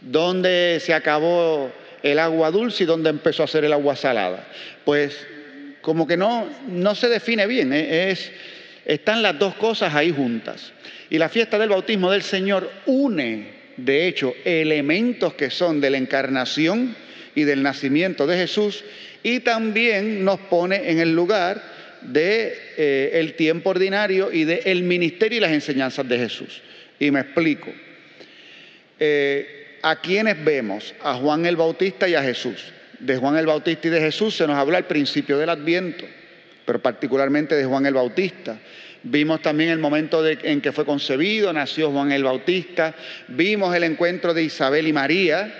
¿Dónde 0.00 0.78
se 0.80 0.94
acabó 0.94 1.70
el 2.02 2.18
agua 2.18 2.50
dulce 2.50 2.84
y 2.84 2.86
dónde 2.86 3.10
empezó 3.10 3.42
a 3.42 3.46
ser 3.46 3.64
el 3.64 3.72
agua 3.72 3.96
salada. 3.96 4.48
Pues 4.84 5.26
como 5.80 6.06
que 6.06 6.16
no, 6.16 6.48
no 6.68 6.94
se 6.94 7.08
define 7.08 7.46
bien, 7.46 7.72
¿eh? 7.72 8.10
es, 8.10 8.30
están 8.84 9.22
las 9.22 9.38
dos 9.38 9.54
cosas 9.54 9.94
ahí 9.94 10.10
juntas. 10.10 10.72
Y 11.08 11.18
la 11.18 11.28
fiesta 11.28 11.58
del 11.58 11.70
bautismo 11.70 12.10
del 12.10 12.22
Señor 12.22 12.70
une, 12.86 13.48
de 13.76 14.06
hecho, 14.06 14.34
elementos 14.44 15.34
que 15.34 15.50
son 15.50 15.80
de 15.80 15.90
la 15.90 15.98
encarnación 15.98 16.94
y 17.34 17.44
del 17.44 17.62
nacimiento 17.62 18.26
de 18.26 18.36
Jesús 18.36 18.84
y 19.22 19.40
también 19.40 20.24
nos 20.24 20.40
pone 20.40 20.90
en 20.90 20.98
el 20.98 21.14
lugar 21.14 21.62
de 22.02 22.56
eh, 22.76 23.10
el 23.14 23.34
tiempo 23.34 23.70
ordinario 23.70 24.32
y 24.32 24.44
del 24.44 24.60
el 24.64 24.82
ministerio 24.82 25.38
y 25.38 25.40
las 25.40 25.52
enseñanzas 25.52 26.08
de 26.08 26.18
Jesús. 26.18 26.62
Y 26.98 27.10
me 27.10 27.20
explico. 27.20 27.70
Eh, 28.98 29.59
¿A 29.82 29.96
quiénes 29.96 30.44
vemos? 30.44 30.94
A 31.02 31.14
Juan 31.14 31.46
el 31.46 31.56
Bautista 31.56 32.06
y 32.06 32.14
a 32.14 32.22
Jesús. 32.22 32.72
De 32.98 33.16
Juan 33.16 33.36
el 33.38 33.46
Bautista 33.46 33.88
y 33.88 33.90
de 33.90 34.00
Jesús 34.00 34.36
se 34.36 34.46
nos 34.46 34.56
habla 34.56 34.76
al 34.76 34.84
principio 34.84 35.38
del 35.38 35.48
Adviento, 35.48 36.04
pero 36.66 36.82
particularmente 36.82 37.54
de 37.54 37.64
Juan 37.64 37.86
el 37.86 37.94
Bautista. 37.94 38.58
Vimos 39.02 39.40
también 39.40 39.70
el 39.70 39.78
momento 39.78 40.26
en 40.26 40.60
que 40.60 40.72
fue 40.72 40.84
concebido, 40.84 41.50
nació 41.54 41.90
Juan 41.90 42.12
el 42.12 42.24
Bautista. 42.24 42.94
Vimos 43.28 43.74
el 43.74 43.84
encuentro 43.84 44.34
de 44.34 44.42
Isabel 44.42 44.86
y 44.86 44.92
María 44.92 45.54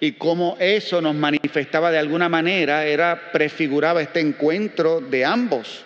y 0.00 0.12
cómo 0.12 0.56
eso 0.58 1.02
nos 1.02 1.14
manifestaba 1.14 1.90
de 1.90 1.98
alguna 1.98 2.30
manera, 2.30 2.86
era 2.86 3.30
prefiguraba 3.30 4.00
este 4.00 4.20
encuentro 4.20 5.02
de 5.02 5.26
ambos. 5.26 5.84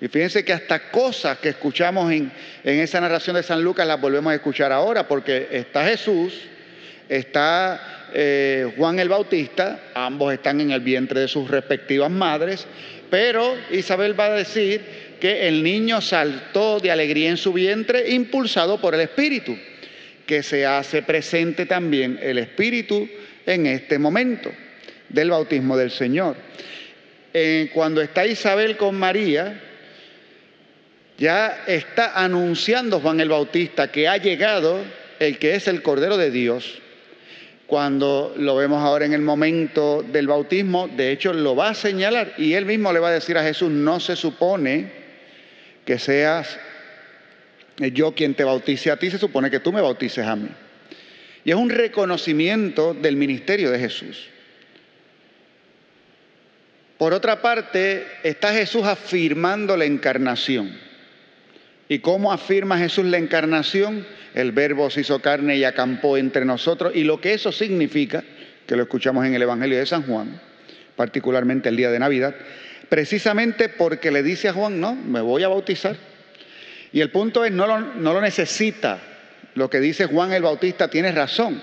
Y 0.00 0.08
fíjense 0.08 0.44
que 0.44 0.54
hasta 0.54 0.90
cosas 0.90 1.38
que 1.38 1.50
escuchamos 1.50 2.10
en, 2.10 2.32
en 2.64 2.80
esa 2.80 3.00
narración 3.00 3.36
de 3.36 3.44
San 3.44 3.62
Lucas 3.62 3.86
las 3.86 4.00
volvemos 4.00 4.32
a 4.32 4.34
escuchar 4.34 4.72
ahora, 4.72 5.06
porque 5.06 5.46
está 5.52 5.84
Jesús 5.84 6.49
está 7.10 8.08
eh, 8.14 8.72
Juan 8.76 9.00
el 9.00 9.08
Bautista, 9.08 9.90
ambos 9.94 10.32
están 10.32 10.60
en 10.60 10.70
el 10.70 10.80
vientre 10.80 11.20
de 11.20 11.28
sus 11.28 11.50
respectivas 11.50 12.10
madres, 12.10 12.66
pero 13.10 13.56
Isabel 13.70 14.18
va 14.18 14.26
a 14.26 14.36
decir 14.36 14.80
que 15.20 15.48
el 15.48 15.62
niño 15.62 16.00
saltó 16.00 16.78
de 16.78 16.90
alegría 16.90 17.28
en 17.28 17.36
su 17.36 17.52
vientre 17.52 18.10
impulsado 18.10 18.80
por 18.80 18.94
el 18.94 19.00
Espíritu, 19.00 19.58
que 20.24 20.42
se 20.42 20.64
hace 20.64 21.02
presente 21.02 21.66
también 21.66 22.18
el 22.22 22.38
Espíritu 22.38 23.08
en 23.44 23.66
este 23.66 23.98
momento 23.98 24.52
del 25.08 25.30
bautismo 25.30 25.76
del 25.76 25.90
Señor. 25.90 26.36
Eh, 27.34 27.70
cuando 27.74 28.00
está 28.00 28.24
Isabel 28.24 28.76
con 28.76 28.94
María, 28.94 29.60
ya 31.18 31.64
está 31.66 32.22
anunciando 32.22 33.00
Juan 33.00 33.20
el 33.20 33.28
Bautista 33.28 33.90
que 33.90 34.06
ha 34.06 34.16
llegado 34.16 34.80
el 35.18 35.38
que 35.38 35.54
es 35.54 35.68
el 35.68 35.82
Cordero 35.82 36.16
de 36.16 36.30
Dios. 36.30 36.79
Cuando 37.70 38.34
lo 38.36 38.56
vemos 38.56 38.82
ahora 38.82 39.06
en 39.06 39.12
el 39.12 39.22
momento 39.22 40.02
del 40.02 40.26
bautismo, 40.26 40.88
de 40.88 41.12
hecho 41.12 41.32
lo 41.32 41.54
va 41.54 41.68
a 41.68 41.74
señalar 41.74 42.34
y 42.36 42.54
él 42.54 42.66
mismo 42.66 42.92
le 42.92 42.98
va 42.98 43.10
a 43.10 43.12
decir 43.12 43.38
a 43.38 43.44
Jesús, 43.44 43.70
no 43.70 44.00
se 44.00 44.16
supone 44.16 44.90
que 45.84 45.96
seas 45.96 46.58
yo 47.78 48.12
quien 48.12 48.34
te 48.34 48.42
bautice 48.42 48.90
a 48.90 48.96
ti, 48.96 49.08
se 49.08 49.18
supone 49.18 49.52
que 49.52 49.60
tú 49.60 49.72
me 49.72 49.80
bautices 49.80 50.26
a 50.26 50.34
mí. 50.34 50.48
Y 51.44 51.50
es 51.50 51.56
un 51.56 51.70
reconocimiento 51.70 52.92
del 52.92 53.14
ministerio 53.14 53.70
de 53.70 53.78
Jesús. 53.78 54.26
Por 56.98 57.14
otra 57.14 57.40
parte, 57.40 58.04
está 58.24 58.52
Jesús 58.52 58.84
afirmando 58.84 59.76
la 59.76 59.84
encarnación. 59.84 60.76
¿Y 61.90 61.98
cómo 61.98 62.30
afirma 62.30 62.78
Jesús 62.78 63.04
la 63.06 63.18
encarnación? 63.18 64.06
El 64.32 64.52
verbo 64.52 64.90
se 64.90 65.00
hizo 65.00 65.18
carne 65.18 65.56
y 65.56 65.64
acampó 65.64 66.16
entre 66.16 66.44
nosotros. 66.44 66.92
Y 66.94 67.02
lo 67.02 67.20
que 67.20 67.34
eso 67.34 67.50
significa, 67.50 68.22
que 68.64 68.76
lo 68.76 68.84
escuchamos 68.84 69.26
en 69.26 69.34
el 69.34 69.42
Evangelio 69.42 69.76
de 69.76 69.84
San 69.86 70.04
Juan, 70.04 70.40
particularmente 70.94 71.68
el 71.68 71.74
día 71.74 71.90
de 71.90 71.98
Navidad, 71.98 72.36
precisamente 72.88 73.68
porque 73.68 74.12
le 74.12 74.22
dice 74.22 74.46
a 74.46 74.52
Juan, 74.52 74.80
no, 74.80 74.94
me 74.94 75.20
voy 75.20 75.42
a 75.42 75.48
bautizar. 75.48 75.96
Y 76.92 77.00
el 77.00 77.10
punto 77.10 77.44
es, 77.44 77.50
no 77.50 77.66
lo, 77.66 77.80
no 77.80 78.14
lo 78.14 78.20
necesita. 78.20 79.00
Lo 79.56 79.68
que 79.68 79.80
dice 79.80 80.06
Juan 80.06 80.32
el 80.32 80.44
Bautista 80.44 80.86
tiene 80.86 81.10
razón. 81.10 81.60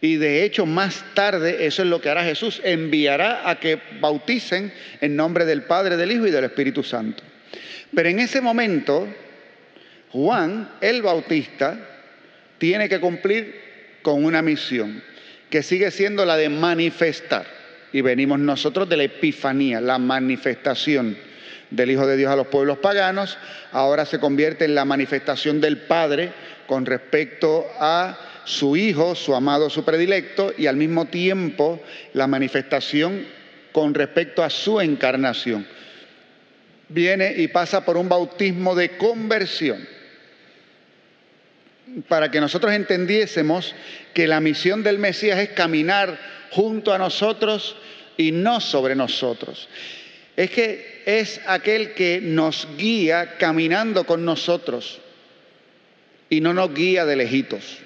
Y 0.00 0.16
de 0.16 0.42
hecho, 0.42 0.66
más 0.66 1.04
tarde, 1.14 1.66
eso 1.66 1.82
es 1.82 1.88
lo 1.88 2.00
que 2.00 2.10
hará 2.10 2.24
Jesús. 2.24 2.60
Enviará 2.64 3.48
a 3.48 3.60
que 3.60 3.80
bauticen 4.00 4.72
en 5.00 5.14
nombre 5.14 5.44
del 5.44 5.62
Padre, 5.62 5.96
del 5.96 6.10
Hijo 6.10 6.26
y 6.26 6.32
del 6.32 6.42
Espíritu 6.42 6.82
Santo. 6.82 7.27
Pero 7.94 8.08
en 8.08 8.18
ese 8.18 8.40
momento, 8.40 9.08
Juan 10.10 10.68
el 10.80 11.02
Bautista 11.02 11.78
tiene 12.58 12.88
que 12.88 13.00
cumplir 13.00 13.54
con 14.02 14.24
una 14.24 14.42
misión, 14.42 15.02
que 15.50 15.62
sigue 15.62 15.90
siendo 15.90 16.24
la 16.24 16.36
de 16.36 16.48
manifestar. 16.48 17.46
Y 17.92 18.02
venimos 18.02 18.38
nosotros 18.38 18.88
de 18.88 18.96
la 18.98 19.04
Epifanía, 19.04 19.80
la 19.80 19.98
manifestación 19.98 21.16
del 21.70 21.90
Hijo 21.90 22.06
de 22.06 22.16
Dios 22.16 22.30
a 22.30 22.36
los 22.36 22.48
pueblos 22.48 22.78
paganos. 22.78 23.38
Ahora 23.72 24.04
se 24.04 24.18
convierte 24.18 24.64
en 24.64 24.74
la 24.74 24.84
manifestación 24.84 25.60
del 25.60 25.78
Padre 25.78 26.32
con 26.66 26.84
respecto 26.84 27.66
a 27.78 28.18
su 28.44 28.76
Hijo, 28.76 29.14
su 29.14 29.34
amado, 29.34 29.70
su 29.70 29.84
predilecto, 29.84 30.52
y 30.56 30.66
al 30.66 30.76
mismo 30.76 31.06
tiempo 31.06 31.80
la 32.12 32.26
manifestación 32.26 33.26
con 33.72 33.94
respecto 33.94 34.42
a 34.42 34.50
su 34.50 34.80
encarnación. 34.80 35.66
Viene 36.88 37.34
y 37.36 37.48
pasa 37.48 37.84
por 37.84 37.96
un 37.96 38.08
bautismo 38.08 38.74
de 38.74 38.96
conversión 38.96 39.86
para 42.08 42.30
que 42.30 42.40
nosotros 42.40 42.72
entendiésemos 42.72 43.74
que 44.14 44.26
la 44.26 44.40
misión 44.40 44.82
del 44.82 44.98
Mesías 44.98 45.38
es 45.38 45.50
caminar 45.50 46.18
junto 46.50 46.92
a 46.92 46.98
nosotros 46.98 47.76
y 48.16 48.32
no 48.32 48.60
sobre 48.60 48.94
nosotros. 48.94 49.68
Es 50.36 50.50
que 50.50 51.02
es 51.06 51.40
aquel 51.46 51.94
que 51.94 52.20
nos 52.22 52.68
guía 52.76 53.36
caminando 53.38 54.04
con 54.04 54.24
nosotros 54.24 55.00
y 56.30 56.40
no 56.40 56.54
nos 56.54 56.74
guía 56.74 57.04
de 57.04 57.16
lejitos. 57.16 57.78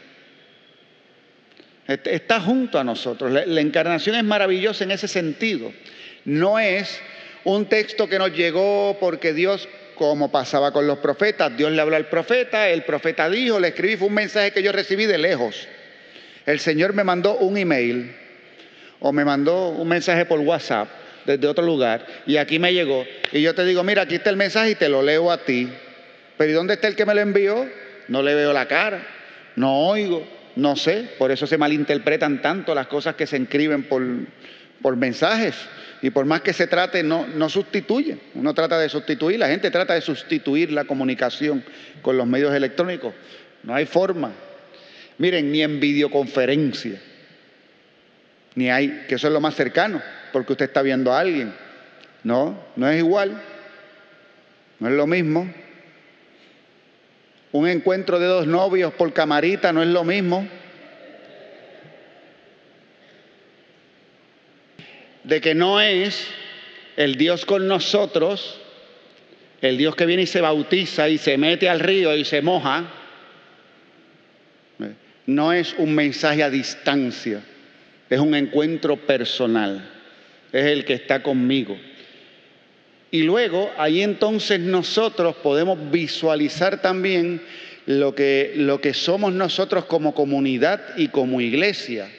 Está 1.87 2.41
junto 2.41 2.79
a 2.79 2.85
nosotros. 2.85 3.33
La, 3.33 3.61
encarnación 3.61 4.17
es 4.17 4.25
maravillosa 4.25 4.85
en 4.85 4.93
ese 4.93 5.09
sentido. 5.09 5.73
No 6.25 6.59
es 6.59 7.01
un 7.45 7.67
texto 7.67 8.09
que 8.09 8.19
nos 8.19 8.33
llegó 8.33 8.97
porque 9.01 9.33
Dios, 9.33 9.69
como 9.97 10.31
pasaba 10.31 10.73
con 10.73 10.87
los 10.87 10.99
profetas, 10.99 11.57
Dios 11.57 11.73
le 11.73 11.81
habló 11.81 11.97
al 11.97 12.09
profeta, 12.09 12.69
el 12.69 12.83
profeta 12.83 13.29
dijo, 13.29 13.59
le 13.59 13.69
escribí, 13.69 13.97
fue 13.97 14.09
un 14.09 14.15
mensaje 14.15 14.53
que 14.53 14.63
yo 14.63 14.73
recibí 14.73 15.07
de 15.07 15.19
lejos. 15.19 15.69
El 16.47 16.61
Señor 16.61 16.93
me 16.93 17.05
mandó 17.05 17.37
un 17.37 17.57
email 17.57 18.15
o 19.01 19.13
me 19.13 19.25
mandó 19.25 19.69
un 19.69 19.89
mensaje 19.89 20.25
por 20.27 20.41
WhatsApp 20.41 20.89
desde 21.25 21.47
otro 21.47 21.65
lugar 21.65 22.07
y 22.27 22.37
aquí 22.37 22.59
me 22.59 22.73
llegó. 22.73 23.05
Y 23.33 23.43
yo 23.43 23.55
te 23.55 23.65
digo, 23.65 23.83
mira, 23.83 24.03
aquí 24.03 24.17
está 24.17 24.31
el 24.31 24.37
mensaje 24.37 24.71
y 24.71 24.75
te 24.75 24.89
lo 24.89 25.03
leo 25.03 25.31
a 25.31 25.45
ti. 25.45 25.69
Pero 26.37 26.51
¿y 26.51 26.55
dónde 26.55 26.75
está 26.75 26.89
el 26.89 26.97
que 26.97 27.07
me 27.07 27.15
lo 27.15 27.21
envió? 27.21 27.69
No 28.09 28.23
le 28.23 28.35
veo 28.35 28.53
la 28.53 28.67
cara, 28.67 29.07
no 29.57 29.87
oigo. 29.87 30.27
No 30.55 30.77
sé, 30.77 31.09
por 31.19 31.31
eso 31.31 31.47
se 31.47 31.57
malinterpretan 31.57 32.43
tanto 32.43 32.75
las 32.75 32.87
cosas 32.87 33.15
que 33.15 33.27
se 33.27 33.39
escriben 33.39 33.85
por, 33.85 34.03
por 34.83 34.97
mensajes. 34.97 35.55
Y 36.03 36.11
por 36.11 36.27
más 36.27 36.41
que 36.41 36.53
se 36.53 36.67
trate, 36.67 37.05
no, 37.05 37.29
no 37.29 37.49
sustituye. 37.49 38.19
Uno 38.35 38.53
trata 38.53 38.77
de 38.79 38.89
sustituir, 38.89 39.39
la 39.39 39.47
gente 39.47 39.71
trata 39.71 39.95
de 39.95 40.01
sustituir 40.01 40.73
la 40.73 40.85
comunicación 40.85 41.65
con 42.03 42.17
los 42.17 42.27
medios 42.27 42.53
electrónicos. 42.53 43.15
No 43.63 43.73
hay 43.73 43.87
forma. 43.87 44.33
Miren, 45.19 45.53
ni 45.53 45.63
en 45.63 45.79
videoconferencia, 45.79 47.01
ni 48.57 48.69
hay, 48.69 49.05
que 49.09 49.15
eso 49.15 49.29
es 49.29 49.33
lo 49.33 49.41
más 49.41 49.55
cercano, 49.55 50.03
porque 50.33 50.53
usted 50.53 50.65
está 50.65 50.83
viendo 50.83 51.13
a 51.13 51.21
alguien. 51.21 51.55
No, 52.25 52.59
no 52.75 52.89
es 52.89 52.99
igual, 52.99 53.41
no 54.81 54.89
es 54.89 54.95
lo 54.95 55.07
mismo. 55.07 55.49
Un 57.53 57.69
encuentro 57.69 58.19
de 58.19 58.27
dos 58.27 58.49
novios 58.49 58.93
por 58.95 59.13
camarita 59.13 59.73
no 59.73 59.83
es 59.83 59.89
lo 59.89 60.03
mismo. 60.03 60.49
De 65.25 65.41
que 65.41 65.55
no 65.55 65.81
es 65.81 66.27
el 66.97 67.17
Dios 67.17 67.47
con 67.47 67.69
nosotros, 67.69 68.61
el 69.61 69.77
Dios 69.79 69.95
que 69.95 70.07
viene 70.07 70.23
y 70.23 70.27
se 70.27 70.41
bautiza 70.41 71.09
y 71.09 71.19
se 71.19 71.39
mete 71.39 71.69
al 71.69 71.81
río 71.81 72.17
y 72.17 72.25
se 72.25 72.43
moja. 72.43 72.85
No 75.27 75.53
es 75.53 75.75
un 75.79 75.95
mensaje 75.95 76.43
a 76.43 76.51
distancia, 76.51 77.43
es 78.11 78.19
un 78.19 78.35
encuentro 78.35 78.97
personal. 78.97 79.89
Es 80.53 80.67
el 80.67 80.85
que 80.85 80.95
está 80.95 81.23
conmigo. 81.23 81.79
Y 83.11 83.23
luego 83.23 83.71
ahí 83.79 84.03
entonces 84.03 84.59
nosotros 84.61 85.37
podemos 85.37 85.91
visualizar 85.91 86.83
también 86.83 87.43
lo 87.87 88.15
que, 88.15 88.53
lo 88.57 88.81
que 88.81 88.95
somos 88.95 89.33
nosotros 89.33 89.85
como 89.85 90.15
comunidad 90.15 90.97
y 90.97 91.09
como 91.09 91.41
iglesia. 91.41 92.11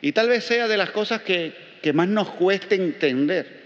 Y 0.00 0.12
tal 0.12 0.28
vez 0.28 0.44
sea 0.44 0.68
de 0.68 0.76
las 0.76 0.90
cosas 0.90 1.22
que, 1.22 1.52
que 1.82 1.92
más 1.92 2.08
nos 2.08 2.30
cueste 2.30 2.76
entender, 2.76 3.62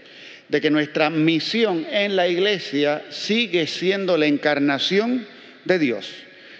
de 0.49 0.61
que 0.61 0.69
nuestra 0.69 1.09
misión 1.09 1.85
en 1.91 2.15
la 2.15 2.27
iglesia 2.27 3.03
sigue 3.09 3.67
siendo 3.67 4.17
la 4.17 4.25
encarnación 4.25 5.27
de 5.65 5.79
Dios, 5.79 6.11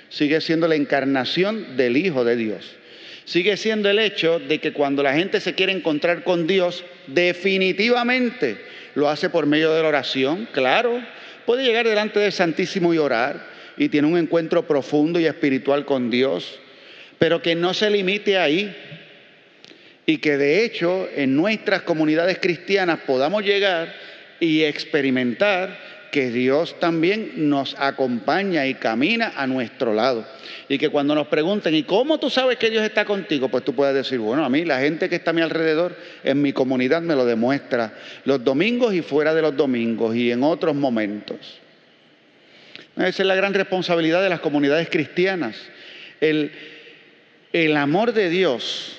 sigue 0.10 0.42
siendo 0.42 0.68
la 0.68 0.76
encarnación 0.76 1.78
del 1.78 1.98
Hijo 1.98 2.24
de 2.24 2.36
Dios 2.36 2.78
sigue 3.28 3.58
siendo 3.58 3.90
el 3.90 4.00
hecho 4.00 4.40
de 4.40 4.60
que 4.60 4.72
cuando 4.72 5.04
la 5.04 5.14
gente 5.14 5.42
se 5.42 5.54
quiere 5.54 5.74
encontrar 5.74 6.24
con 6.24 6.48
Dios, 6.48 6.86
definitivamente 7.08 8.58
lo 8.96 9.10
hace 9.10 9.30
por 9.30 9.46
medio 9.46 9.74
de 9.74 9.82
la 9.82 9.90
oración, 9.90 10.48
claro. 10.54 11.04
Puede 11.46 11.66
llegar 11.66 11.86
delante 11.86 12.22
del 12.22 12.32
Santísimo 12.32 12.94
y 12.94 12.98
orar 12.98 13.46
y 13.76 13.90
tiene 13.90 14.08
un 14.08 14.18
encuentro 14.18 14.66
profundo 14.66 15.20
y 15.20 15.26
espiritual 15.26 15.84
con 15.84 16.10
Dios, 16.10 16.60
pero 17.20 17.42
que 17.42 17.54
no 17.54 17.74
se 17.74 17.90
limite 17.90 18.38
ahí 18.38 18.74
y 20.10 20.20
que 20.20 20.38
de 20.38 20.64
hecho 20.64 21.08
en 21.14 21.36
nuestras 21.36 21.82
comunidades 21.82 22.40
cristianas 22.40 23.00
podamos 23.06 23.44
llegar 23.44 23.94
y 24.40 24.64
experimentar 24.64 25.78
que 26.12 26.32
Dios 26.32 26.80
también 26.80 27.50
nos 27.50 27.76
acompaña 27.78 28.66
y 28.66 28.76
camina 28.76 29.34
a 29.36 29.46
nuestro 29.46 29.94
lado. 29.94 30.26
Y 30.70 30.78
que 30.78 30.88
cuando 30.88 31.14
nos 31.14 31.28
pregunten, 31.28 31.76
¿y 31.76 31.84
cómo 31.84 32.20
tú 32.20 32.30
sabes 32.30 32.58
que 32.58 32.70
Dios 32.70 32.86
está 32.86 33.04
contigo? 33.04 33.50
Pues 33.50 33.66
tú 33.66 33.76
puedes 33.76 33.94
decir, 33.94 34.18
bueno, 34.20 34.46
a 34.46 34.50
mí 34.50 34.64
la 34.64 34.80
gente 34.80 35.10
que 35.10 35.18
está 35.18 35.32
a 35.32 35.34
mi 35.34 35.42
alrededor, 35.42 35.98
en 36.24 36.42
mi 36.42 36.54
comunidad, 36.54 37.02
me 37.02 37.14
lo 37.14 37.26
demuestra 37.26 37.94
los 38.24 38.42
domingos 38.46 38.94
y 38.94 39.02
fuera 39.02 39.34
de 39.34 39.42
los 39.42 39.58
domingos 39.58 40.16
y 40.16 40.32
en 40.32 40.42
otros 40.42 40.74
momentos. 40.74 41.60
Esa 42.96 43.24
es 43.24 43.28
la 43.28 43.36
gran 43.36 43.54
responsabilidad 43.54 44.24
de 44.24 44.30
las 44.30 44.40
comunidades 44.40 44.90
cristianas. 44.90 45.58
El, 46.22 46.52
el 47.52 47.76
amor 47.76 48.14
de 48.14 48.30
Dios 48.30 48.97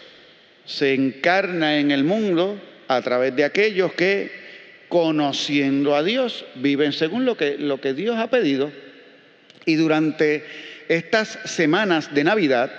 se 0.69 0.93
encarna 0.93 1.79
en 1.79 1.91
el 1.91 2.05
mundo 2.05 2.61
a 2.89 3.01
través 3.01 3.35
de 3.35 3.45
aquellos 3.45 3.93
que 3.95 4.31
conociendo 4.89 5.97
a 5.97 6.03
Dios, 6.03 6.45
viven 6.57 6.93
según 6.93 7.25
lo 7.25 7.37
que, 7.37 7.57
lo 7.59 7.81
que 7.81 7.95
Dios 7.95 8.17
ha 8.19 8.29
pedido. 8.29 8.71
Y 9.65 9.75
durante 9.75 10.45
estas 10.89 11.39
semanas 11.45 12.15
de 12.15 12.25
Navidad, 12.25 12.71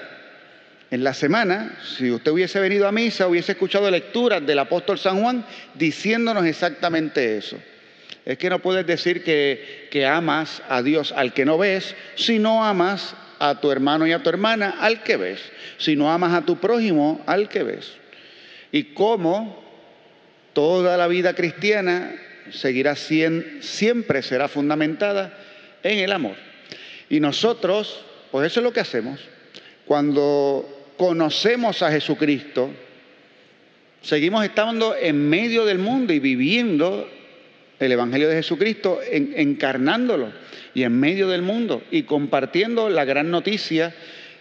En 0.91 1.03
la 1.03 1.13
semana, 1.13 1.77
si 1.83 2.09
usted 2.09 2.31
hubiese 2.31 2.59
venido 2.59 2.87
a 2.87 2.91
misa, 2.91 3.27
hubiese 3.27 3.51
escuchado 3.51 3.91
lecturas 3.91 4.43
del 4.43 4.57
apóstol 4.57 4.97
San 4.97 5.21
Juan 5.21 5.45
diciéndonos 5.75 6.45
exactamente 6.45 7.37
eso. 7.37 7.59
Es 8.25 8.39
que 8.39 8.49
no 8.49 8.57
puedes 8.57 8.87
decir 8.87 9.23
que, 9.23 9.87
que 9.91 10.07
amas 10.07 10.63
a 10.67 10.81
Dios 10.81 11.11
al 11.11 11.31
que 11.33 11.45
no 11.45 11.59
ves, 11.59 11.95
si 12.15 12.39
no 12.39 12.65
amas 12.65 13.15
a 13.39 13.59
tu 13.59 13.71
hermano 13.71 14.05
y 14.05 14.11
a 14.11 14.21
tu 14.21 14.29
hermana 14.29 14.75
al 14.79 15.01
que 15.01 15.17
ves, 15.17 15.39
si 15.77 15.95
no 15.95 16.11
amas 16.11 16.33
a 16.33 16.45
tu 16.45 16.57
prójimo 16.57 17.21
al 17.25 17.49
que 17.49 17.63
ves. 17.63 17.93
Y 18.71 18.93
cómo 18.93 19.63
toda 20.53 20.97
la 20.97 21.07
vida 21.07 21.33
cristiana 21.33 22.13
seguirá 22.51 22.95
siempre 22.95 24.21
será 24.21 24.47
fundamentada 24.47 25.37
en 25.83 25.99
el 25.99 26.11
amor. 26.11 26.35
Y 27.09 27.19
nosotros, 27.19 28.01
pues 28.31 28.47
eso 28.47 28.59
es 28.59 28.63
lo 28.63 28.73
que 28.73 28.81
hacemos. 28.81 29.19
Cuando 29.85 30.93
conocemos 30.97 31.81
a 31.81 31.91
Jesucristo, 31.91 32.69
seguimos 34.01 34.43
estando 34.43 34.95
en 34.95 35.29
medio 35.29 35.65
del 35.65 35.79
mundo 35.79 36.13
y 36.13 36.19
viviendo 36.19 37.09
el 37.79 37.91
Evangelio 37.91 38.27
de 38.27 38.35
Jesucristo, 38.35 38.99
encarnándolo 39.11 40.31
y 40.73 40.83
en 40.83 40.99
medio 40.99 41.29
del 41.29 41.41
mundo 41.41 41.81
y 41.91 42.03
compartiendo 42.03 42.89
la 42.89 43.05
gran 43.05 43.31
noticia 43.31 43.93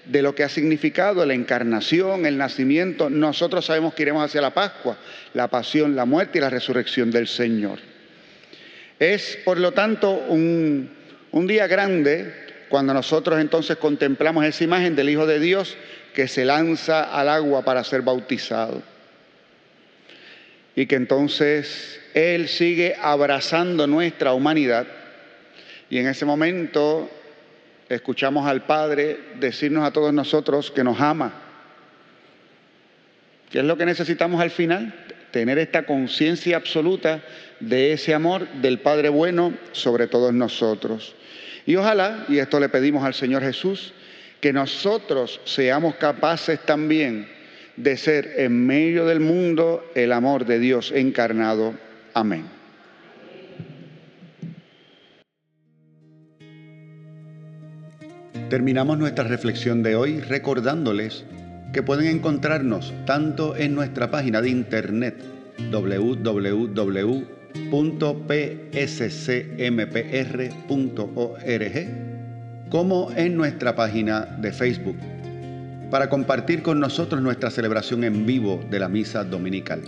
de 0.05 0.22
lo 0.22 0.35
que 0.35 0.42
ha 0.42 0.48
significado 0.48 1.24
la 1.27 1.35
encarnación, 1.35 2.27
el 2.27 2.38
nacimiento. 2.38 3.11
Nosotros 3.11 3.66
sabemos 3.66 3.94
que 3.94 4.03
iremos 4.03 4.24
hacia 4.24 4.40
la 4.40 4.55
Pascua, 4.55 4.96
la 5.35 5.48
pasión, 5.48 5.94
la 5.94 6.07
muerte 6.07 6.38
y 6.38 6.40
la 6.40 6.51
resurrección 6.51 7.11
del 7.11 7.29
Señor. 7.29 7.79
Es, 8.98 9.38
por 9.44 9.59
lo 9.59 9.72
tanto, 9.72 10.11
un, 10.11 10.90
día 11.46 11.66
grande 11.66 12.33
cuando 12.68 12.92
nosotros 12.92 13.40
entonces 13.40 13.77
contemplamos 13.77 14.44
esa 14.44 14.64
imagen 14.64 14.96
del 14.96 15.09
Hijo 15.11 15.27
de 15.27 15.38
Dios 15.38 15.77
que 16.14 16.27
se 16.27 16.44
lanza 16.44 17.05
al 17.05 17.29
agua 17.29 17.64
para 17.64 17.85
ser 17.85 18.03
bautizado. 18.03 18.83
Y 20.78 20.86
que 20.86 20.94
entonces 20.94 22.00
Él 22.14 22.46
sigue 22.46 22.94
abrazando 23.02 23.88
nuestra 23.88 24.32
humanidad. 24.32 24.86
Y 25.90 25.98
en 25.98 26.06
ese 26.06 26.24
momento 26.24 27.10
escuchamos 27.88 28.46
al 28.46 28.64
Padre 28.64 29.18
decirnos 29.40 29.84
a 29.84 29.92
todos 29.92 30.14
nosotros 30.14 30.70
que 30.70 30.84
nos 30.84 31.00
ama. 31.00 31.32
¿Qué 33.50 33.58
es 33.58 33.64
lo 33.64 33.76
que 33.76 33.86
necesitamos 33.86 34.40
al 34.40 34.52
final? 34.52 34.94
Tener 35.32 35.58
esta 35.58 35.84
conciencia 35.84 36.56
absoluta 36.56 37.24
de 37.58 37.90
ese 37.90 38.14
amor 38.14 38.46
del 38.48 38.78
Padre 38.78 39.08
bueno 39.08 39.54
sobre 39.72 40.06
todos 40.06 40.32
nosotros. 40.32 41.16
Y 41.66 41.74
ojalá, 41.74 42.24
y 42.28 42.38
esto 42.38 42.60
le 42.60 42.68
pedimos 42.68 43.02
al 43.02 43.14
Señor 43.14 43.42
Jesús, 43.42 43.94
que 44.40 44.52
nosotros 44.52 45.40
seamos 45.44 45.96
capaces 45.96 46.60
también 46.64 47.36
de 47.78 47.96
ser 47.96 48.34
en 48.38 48.66
medio 48.66 49.06
del 49.06 49.20
mundo 49.20 49.84
el 49.94 50.12
amor 50.12 50.44
de 50.44 50.58
Dios 50.58 50.92
encarnado. 50.94 51.74
Amén. 52.14 52.44
Terminamos 58.50 58.98
nuestra 58.98 59.24
reflexión 59.24 59.82
de 59.82 59.94
hoy 59.94 60.20
recordándoles 60.20 61.24
que 61.72 61.82
pueden 61.82 62.06
encontrarnos 62.06 62.94
tanto 63.04 63.54
en 63.56 63.74
nuestra 63.74 64.10
página 64.10 64.40
de 64.40 64.48
internet 64.48 65.22
www.pscmpr.org 65.70 67.08
como 72.70 73.12
en 73.16 73.36
nuestra 73.36 73.76
página 73.76 74.24
de 74.40 74.52
Facebook 74.52 74.96
para 75.90 76.09
compartir 76.09 76.62
con 76.62 76.81
nosotros 76.81 77.22
nuestra 77.22 77.51
celebración 77.51 78.05
en 78.05 78.27
vivo 78.27 78.61
de 78.70 78.79
la 78.79 78.88
misa 78.88 79.24
dominical. 79.24 79.83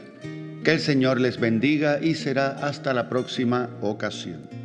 Que 0.64 0.72
el 0.72 0.80
Señor 0.80 1.20
les 1.20 1.40
bendiga 1.40 1.98
y 2.02 2.14
será 2.14 2.50
hasta 2.50 2.92
la 2.92 3.08
próxima 3.08 3.70
ocasión. 3.80 4.59